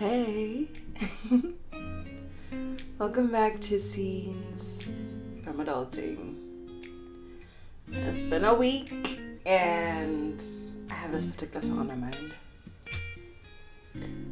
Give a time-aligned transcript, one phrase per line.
[0.00, 0.66] Hey.
[2.98, 4.78] Welcome back to Scenes
[5.44, 6.36] from Adulting.
[7.92, 10.42] It's been a week and
[10.90, 12.32] I have this particular song on my mind.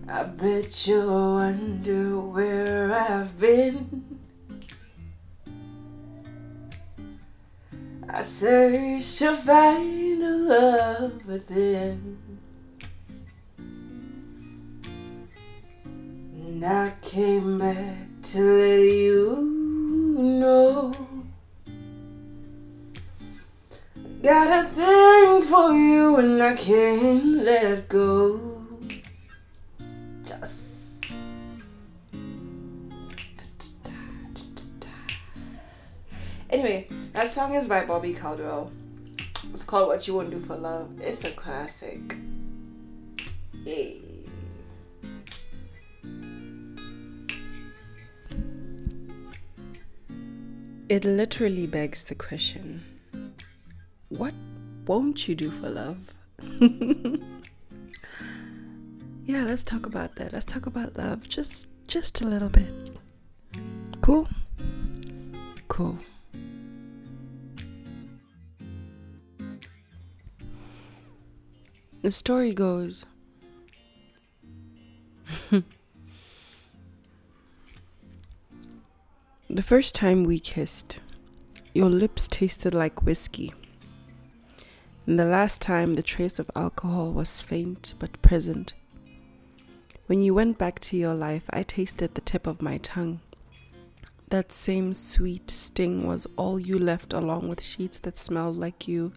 [0.08, 4.20] I bet you wonder where I've been.
[8.08, 12.27] I searched to find a love within.
[16.58, 19.36] And I came back to let you
[20.18, 20.92] know.
[24.20, 28.40] Got a thing for you and I can't let go.
[30.26, 30.64] Just.
[36.50, 38.72] Anyway, that song is by Bobby Caldwell.
[39.54, 40.90] It's called What You Won't Do for Love.
[41.00, 42.16] It's a classic.
[43.64, 44.07] Yay.
[50.88, 52.82] It literally begs the question
[54.08, 54.32] what
[54.86, 55.98] won't you do for love?
[59.26, 60.32] yeah, let's talk about that.
[60.32, 62.72] Let's talk about love just just a little bit.
[64.00, 64.28] Cool?
[65.68, 65.98] Cool.
[72.00, 73.04] The story goes
[79.58, 81.00] The first time we kissed,
[81.74, 83.52] your lips tasted like whiskey.
[85.04, 88.74] And the last time, the trace of alcohol was faint but present.
[90.06, 93.18] When you went back to your life, I tasted the tip of my tongue.
[94.28, 99.12] That same sweet sting was all you left, along with sheets that smelled like you.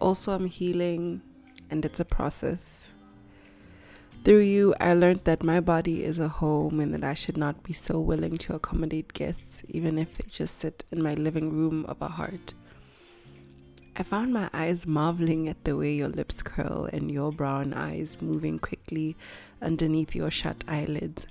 [0.00, 1.20] Also, I'm healing,
[1.68, 2.86] and it's a process.
[4.28, 7.62] Through you, I learned that my body is a home and that I should not
[7.62, 11.86] be so willing to accommodate guests, even if they just sit in my living room
[11.86, 12.52] of a heart.
[13.96, 18.20] I found my eyes marveling at the way your lips curl and your brown eyes
[18.20, 19.16] moving quickly
[19.62, 21.26] underneath your shut eyelids.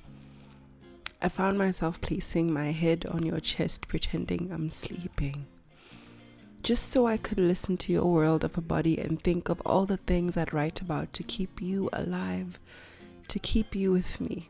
[1.21, 5.45] I found myself placing my head on your chest, pretending I'm sleeping.
[6.63, 9.85] Just so I could listen to your world of a body and think of all
[9.85, 12.59] the things I'd write about to keep you alive,
[13.29, 14.49] to keep you with me.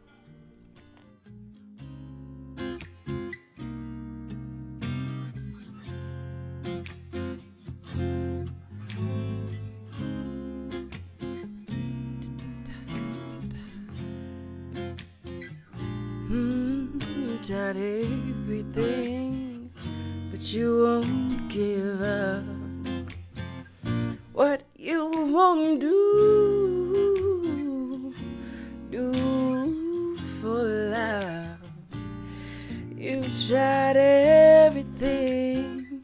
[33.48, 36.04] Tried everything,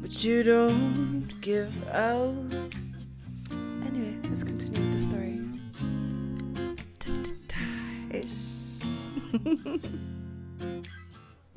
[0.00, 2.32] but you don't give up.
[3.84, 5.40] Anyway, let's continue with the story.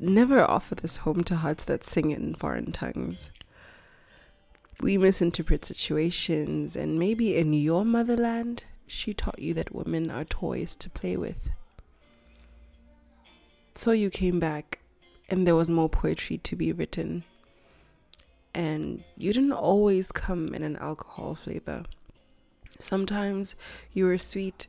[0.00, 3.30] Never offer this home to hearts that sing in foreign tongues.
[4.80, 10.74] We misinterpret situations, and maybe in your motherland, she taught you that women are toys
[10.74, 11.50] to play with.
[13.76, 14.79] So you came back,
[15.30, 17.24] and there was more poetry to be written.
[18.52, 21.84] And you didn't always come in an alcohol flavor.
[22.78, 23.54] Sometimes
[23.92, 24.66] you were sweet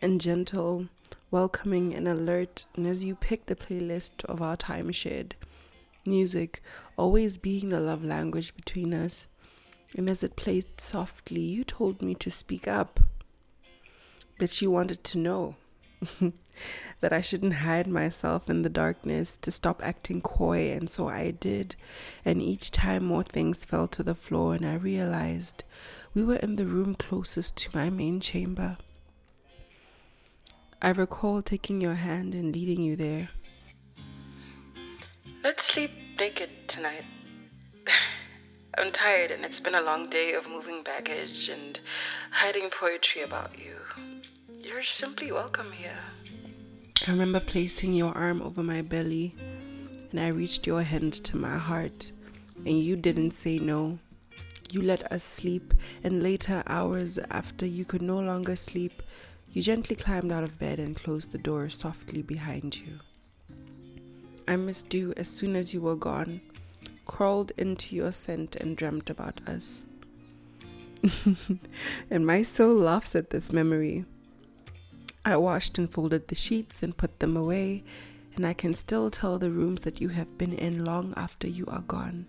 [0.00, 0.88] and gentle
[1.30, 5.34] welcoming and alert, and as you picked the playlist of our time shared,
[6.06, 6.62] music
[6.96, 9.26] always being the love language between us,
[9.96, 13.00] and as it played softly, you told me to speak up,
[14.38, 15.56] that you wanted to know.
[17.00, 21.32] that I shouldn't hide myself in the darkness, to stop acting coy, and so I
[21.32, 21.76] did.
[22.24, 25.64] And each time more things fell to the floor, and I realized
[26.14, 28.76] we were in the room closest to my main chamber.
[30.80, 33.30] I recall taking your hand and leading you there.
[35.42, 37.04] Let's sleep naked tonight.
[38.78, 41.78] I'm tired and it's been a long day of moving baggage and
[42.30, 43.76] hiding poetry about you.
[44.64, 45.98] You're simply welcome here.
[47.06, 49.34] I remember placing your arm over my belly
[50.10, 52.10] and I reached your hand to my heart
[52.64, 53.98] and you didn't say no.
[54.70, 59.02] You let us sleep, and later, hours after you could no longer sleep,
[59.52, 63.00] you gently climbed out of bed and closed the door softly behind you.
[64.48, 66.40] I missed you as soon as you were gone,
[67.04, 69.82] crawled into your scent and dreamt about us.
[72.10, 74.06] and my soul laughs at this memory.
[75.24, 77.84] I washed and folded the sheets and put them away,
[78.36, 81.64] and I can still tell the rooms that you have been in long after you
[81.68, 82.26] are gone.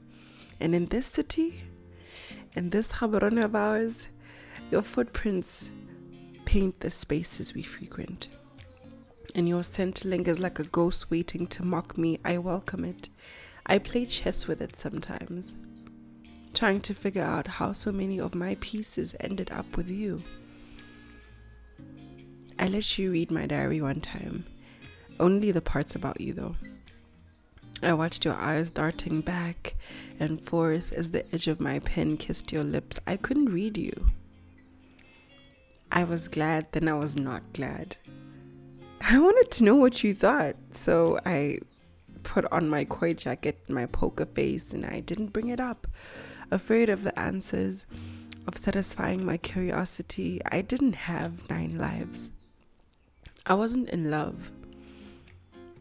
[0.60, 1.56] And in this city,
[2.56, 4.08] in this Gaborone of ours,
[4.72, 5.70] your footprints
[6.46, 8.30] paint the spaces we frequent.
[9.34, 12.20] And your scent lingers like a ghost waiting to mock me.
[12.24, 13.10] I welcome it.
[13.66, 15.56] I play chess with it sometimes,
[16.54, 20.24] trying to figure out how so many of my pieces ended up with you.
[22.58, 24.46] I let you read my diary one time,
[25.20, 26.56] only the parts about you though.
[27.84, 29.76] I watched your eyes darting back
[30.20, 33.00] and forth as the edge of my pen kissed your lips.
[33.06, 34.08] I couldn't read you.
[35.92, 37.98] I was glad, then I was not glad.
[39.02, 41.60] I wanted to know what you thought, so I
[42.24, 45.86] put on my koi jacket, my poker face, and I didn't bring it up.
[46.50, 47.86] Afraid of the answers,
[48.48, 52.32] of satisfying my curiosity, I didn't have nine lives.
[53.48, 54.52] I wasn't in love.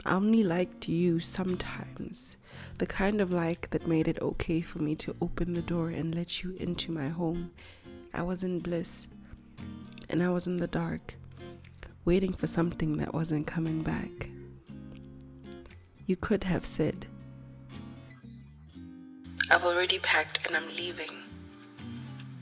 [0.05, 2.37] I only liked you sometimes.
[2.77, 6.15] The kind of like that made it okay for me to open the door and
[6.15, 7.53] let you into my home.
[8.13, 9.09] I was in bliss.
[10.11, 11.15] And I was in the dark,
[12.05, 14.29] waiting for something that wasn't coming back.
[16.05, 17.07] You could have said,
[19.51, 21.15] I've already packed and I'm leaving.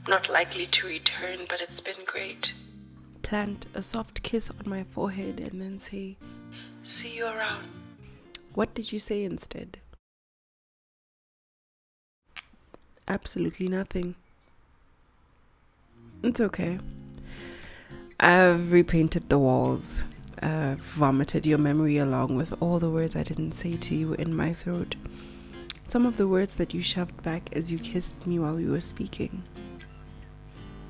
[0.08, 2.52] Not likely to return, but it's been great.
[3.32, 6.19] Plant a soft kiss on my forehead and then say,
[6.82, 7.67] See you around.
[8.52, 9.79] What did you say instead?
[13.08, 14.17] Absolutely nothing.
[16.23, 16.79] It's okay.
[18.20, 20.05] I've repainted the walls.
[20.43, 24.37] I've vomited your memory along with all the words I didn't say to you in
[24.37, 24.94] my throat.
[25.88, 28.82] Some of the words that you shoved back as you kissed me while we were
[28.82, 29.43] speaking.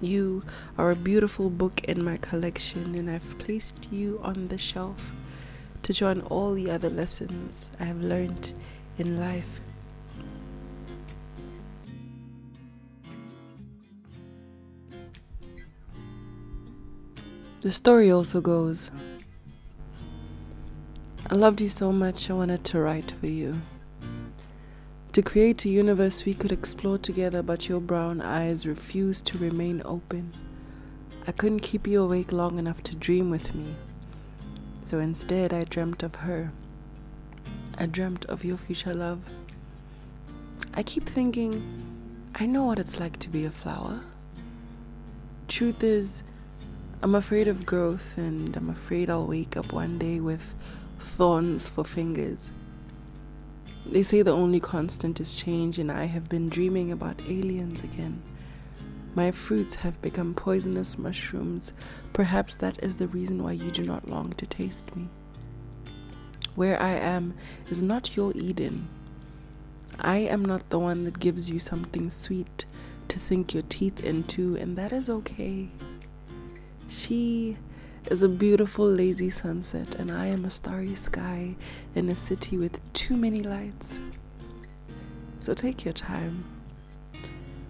[0.02, 0.42] You
[0.76, 5.12] are a beautiful book in my collection, and I've placed you on the shelf
[5.84, 8.52] to join all the other lessons I have learned
[8.98, 9.60] in life.
[17.60, 18.90] The story also goes
[21.30, 23.62] I loved you so much, I wanted to write for you.
[25.12, 29.82] To create a universe we could explore together, but your brown eyes refused to remain
[29.84, 30.32] open.
[31.26, 33.74] I couldn't keep you awake long enough to dream with me.
[34.84, 36.50] So instead, I dreamt of her.
[37.76, 39.20] I dreamt of your future love.
[40.72, 41.62] I keep thinking,
[42.36, 44.00] I know what it's like to be a flower.
[45.46, 46.22] Truth is,
[47.02, 50.54] I'm afraid of growth, and I'm afraid I'll wake up one day with
[50.98, 52.50] thorns for fingers.
[53.84, 58.22] They say the only constant is change, and I have been dreaming about aliens again.
[59.14, 61.72] My fruits have become poisonous mushrooms.
[62.12, 65.08] Perhaps that is the reason why you do not long to taste me.
[66.54, 67.34] Where I am
[67.70, 68.88] is not your Eden.
[69.98, 72.64] I am not the one that gives you something sweet
[73.08, 75.68] to sink your teeth into, and that is okay.
[76.88, 77.56] She
[78.10, 81.54] is a beautiful, lazy sunset, and I am a starry sky
[81.94, 84.00] in a city with too many lights.
[85.38, 86.44] So take your time.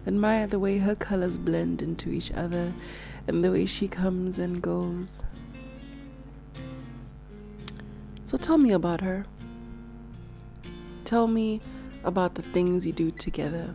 [0.07, 2.73] Admire the way her colors blend into each other
[3.29, 5.23] and the way she comes and goes.
[8.27, 9.27] So tell me about her.
[11.05, 11.61] Tell me
[12.05, 13.75] about the things you do together,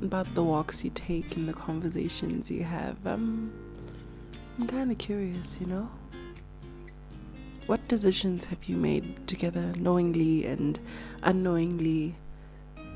[0.00, 2.96] about the walks you take and the conversations you have.
[3.04, 3.52] I'm,
[4.60, 5.88] I'm kind of curious, you know?
[7.64, 10.78] What decisions have you made together, knowingly and
[11.22, 12.14] unknowingly?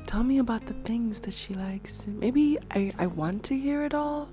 [0.05, 2.05] tell me about the things that she likes.
[2.07, 4.29] Maybe I, I want to hear it all.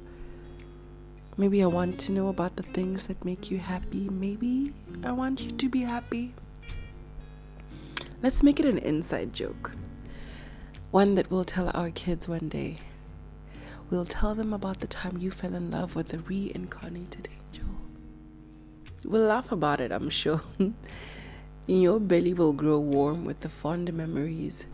[1.39, 4.09] Maybe I want to know about the things that make you happy.
[4.11, 6.35] Maybe I want you to be happy.
[8.23, 9.73] Let's make it an inside joke.
[10.91, 12.79] One that we'll tell our kids one day.
[13.93, 17.69] We'll tell them about the time you fell in love with a reincarnated angel.
[19.05, 20.41] We'll laugh about it, I'm sure.
[21.67, 24.65] Your belly will grow warm with the fond memories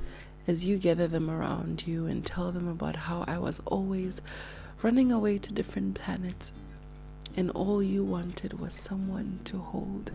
[0.47, 4.23] as you gather them around you and tell them about how I was always
[4.83, 6.53] running away to different planets,
[7.37, 10.13] and all you wanted was someone to hold,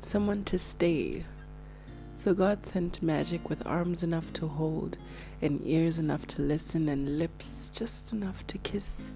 [0.00, 1.26] someone to stay.
[2.14, 4.98] So God sent magic with arms enough to hold,
[5.40, 9.12] and ears enough to listen, and lips just enough to kiss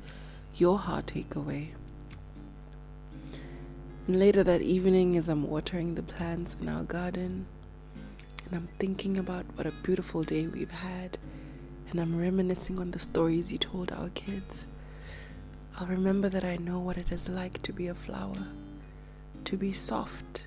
[0.55, 1.75] your heartache away.
[4.07, 7.47] And later that evening, as I'm watering the plants in our garden,
[8.47, 11.19] and I'm thinking about what a beautiful day we've had,
[11.91, 14.67] and I'm reminiscing on the stories you told our kids.
[15.79, 18.47] I'll remember that I know what it is like to be a flower,
[19.45, 20.47] to be soft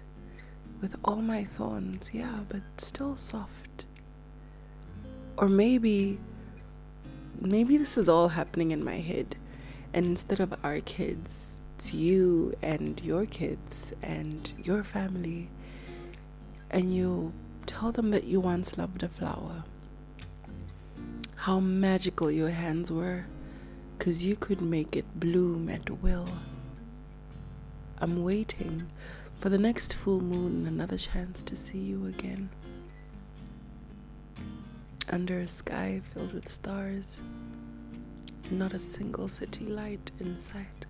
[0.81, 3.85] with all my thorns, yeah, but still soft.
[5.37, 6.19] Or maybe,
[7.39, 9.35] maybe this is all happening in my head,
[9.93, 15.49] and instead of our kids, it's you and your kids and your family,
[16.69, 17.33] and you'll
[17.65, 19.63] tell them that you once loved a flower.
[21.35, 23.25] How magical your hands were,
[23.97, 26.27] because you could make it bloom at will.
[28.01, 28.87] I'm waiting
[29.39, 32.49] for the next full moon and another chance to see you again.
[35.09, 37.21] Under a sky filled with stars,
[38.51, 40.85] not a single city light in sight.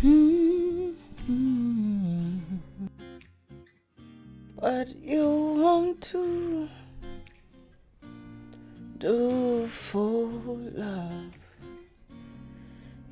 [0.00, 0.90] Hmm.
[4.56, 5.28] What you
[5.58, 6.68] want to
[8.98, 10.26] do for
[10.74, 11.39] love?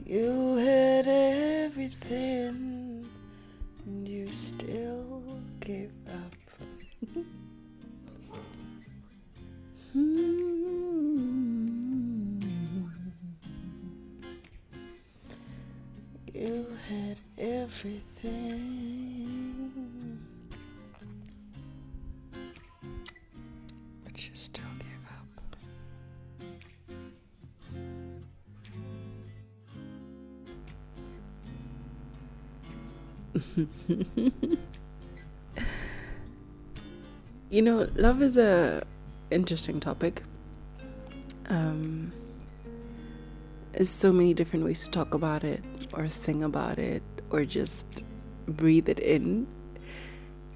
[0.08, 3.06] You had everything
[3.84, 6.34] and you still gave up.
[9.92, 10.40] Hmm.
[16.32, 19.07] You had everything,
[37.50, 38.82] you know, love is a
[39.30, 40.22] interesting topic.
[41.46, 42.12] Um,
[43.72, 48.04] there's so many different ways to talk about it, or sing about it, or just
[48.46, 49.46] breathe it in.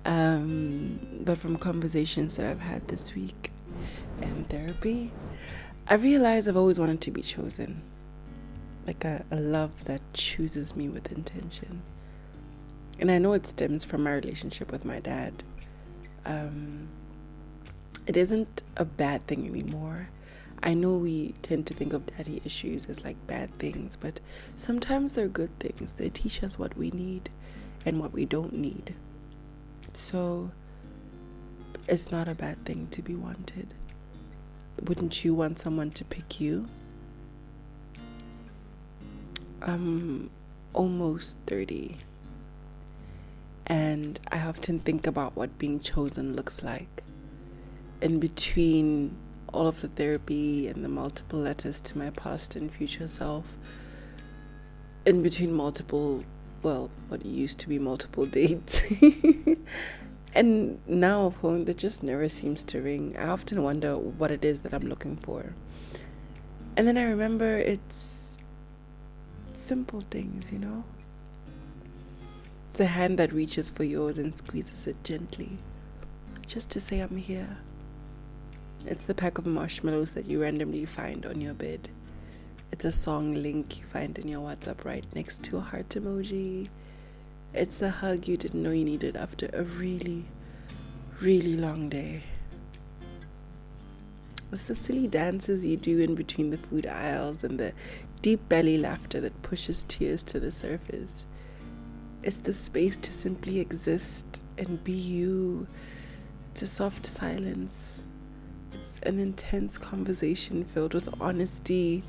[0.04, 3.52] Um, but from conversations that I've had this week
[4.20, 5.12] in therapy,
[5.88, 7.82] I realized I've always wanted to be chosen.
[8.86, 11.82] Like a, a love that chooses me with intention.
[13.02, 15.42] And I know it stems from my relationship with my dad.
[16.25, 16.87] Um,
[18.06, 20.09] it isn't a bad thing anymore.
[20.62, 24.21] I know we tend to think of daddy issues as like bad things, but
[24.54, 25.94] sometimes they're good things.
[25.94, 27.28] They teach us what we need
[27.85, 28.94] and what we don't need.
[29.94, 30.52] So
[31.88, 33.75] it's not a bad thing to be wanted.
[34.80, 36.68] Wouldn't you want someone to pick you?
[39.61, 40.30] I'm
[40.73, 41.97] almost 30.
[43.66, 47.02] And I often think about what being chosen looks like.
[48.00, 49.16] In between
[49.52, 53.45] all of the therapy and the multiple letters to my past and future self,
[55.07, 56.25] in between multiple,
[56.62, 58.92] well, what used to be multiple dates,
[60.35, 64.45] and now a phone that just never seems to ring, I often wonder what it
[64.45, 65.54] is that I'm looking for.
[66.76, 68.38] And then I remember it's
[69.52, 70.85] simple things, you know?
[72.73, 75.59] It's a hand that reaches for yours and squeezes it gently,
[76.47, 77.59] just to say, I'm here.
[78.87, 81.91] It's the pack of marshmallows that you randomly find on your bed.
[82.73, 86.71] It's a song link you find in your WhatsApp right next to a heart emoji.
[87.52, 90.25] It's the hug you didn't know you needed after a really,
[91.21, 92.23] really long day.
[94.50, 97.75] It's the silly dances you do in between the food aisles and the
[98.23, 101.26] deep belly laughter that pushes tears to the surface.
[102.23, 105.67] It's the space to simply exist and be you.
[106.52, 108.05] It's a soft silence.
[108.73, 112.05] It's an intense conversation filled with honesty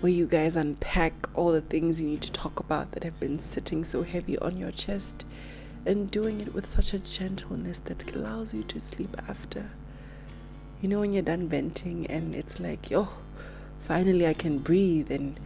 [0.00, 3.38] where you guys unpack all the things you need to talk about that have been
[3.38, 5.24] sitting so heavy on your chest
[5.86, 9.70] and doing it with such a gentleness that allows you to sleep after.
[10.80, 13.08] You know, when you're done venting and it's like, yo,
[13.80, 15.40] finally I can breathe, and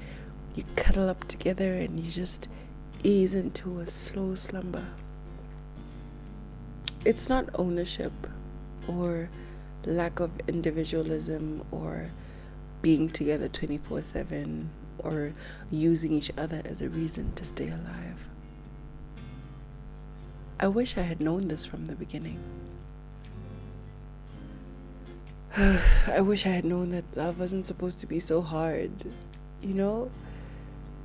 [0.54, 2.48] you cuddle up together and you just
[3.02, 4.86] ease into a slow slumber.
[7.04, 8.12] It's not ownership
[8.86, 9.28] or
[9.84, 12.10] lack of individualism or
[12.82, 15.32] being together 24 7 or
[15.70, 18.28] using each other as a reason to stay alive.
[20.60, 22.38] I wish I had known this from the beginning.
[25.56, 28.90] I wish I had known that love wasn't supposed to be so hard,
[29.62, 30.10] you know?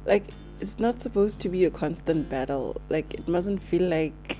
[0.06, 0.26] Like,
[0.64, 2.82] it's not supposed to be a constant battle.
[2.90, 4.38] Like it mustn't feel like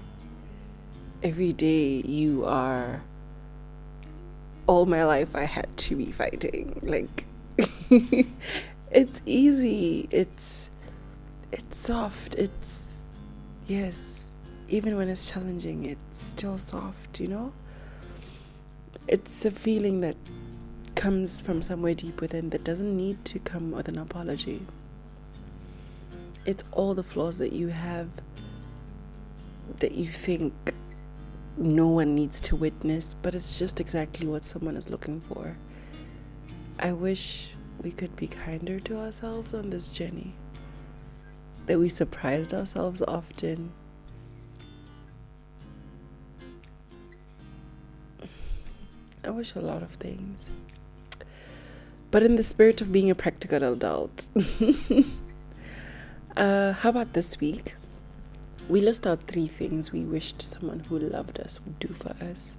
[1.22, 3.04] every day you are
[4.66, 6.80] all my life I had to be fighting.
[6.82, 7.26] Like
[8.90, 10.08] it's easy.
[10.12, 10.70] It's
[11.52, 12.36] it's soft.
[12.36, 13.00] It's
[13.68, 14.24] yes.
[14.70, 17.52] Even when it's challenging, it's still soft, you know?
[19.10, 20.16] It's a feeling that
[20.96, 24.66] comes from somewhere deep within that doesn't need to come with an apology.
[26.46, 28.10] It's all the flaws that you have
[29.80, 30.54] that you think
[31.58, 35.56] no one needs to witness, but it's just exactly what someone is looking for.
[36.80, 40.34] I wish we could be kinder to ourselves on this journey,
[41.66, 43.72] that we surprised ourselves often.
[49.24, 50.50] I wish a lot of things.
[52.12, 54.28] But in the spirit of being a practical adult,
[56.38, 57.76] uh, how about this week?
[58.70, 62.56] We list out three things we wished someone who loved us would do for us.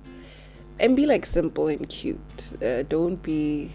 [0.78, 2.52] And be like simple and cute.
[2.62, 3.72] Uh, don't be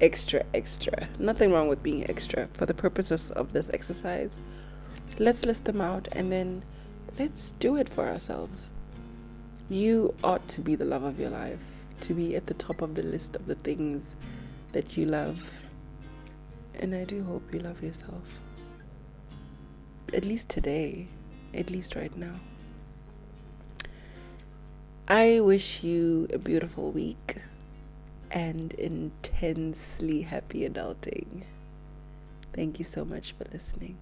[0.00, 1.08] extra, extra.
[1.18, 2.48] Nothing wrong with being extra.
[2.54, 4.36] For the purposes of this exercise,
[5.18, 6.62] let's list them out and then
[7.18, 8.68] let's do it for ourselves.
[9.68, 11.58] You ought to be the love of your life,
[12.02, 14.16] to be at the top of the list of the things
[14.72, 15.50] that you love.
[16.78, 18.22] And I do hope you love yourself.
[20.14, 21.08] At least today
[21.54, 22.34] at least right now.
[25.06, 27.36] I wish you a beautiful week
[28.30, 31.42] and intensely happy adulting.
[32.52, 33.96] Thank you so much for listening.